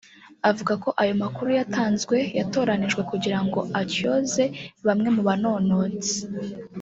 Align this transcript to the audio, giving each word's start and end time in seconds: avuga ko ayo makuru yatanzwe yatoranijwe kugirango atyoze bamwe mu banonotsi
avuga 0.49 0.73
ko 0.83 0.89
ayo 1.01 1.13
makuru 1.23 1.49
yatanzwe 1.59 2.17
yatoranijwe 2.37 3.01
kugirango 3.11 3.59
atyoze 3.81 4.43
bamwe 4.85 5.07
mu 5.15 5.21
banonotsi 5.27 6.15